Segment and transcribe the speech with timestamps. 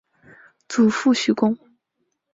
[0.67, 1.55] 祖父许恭。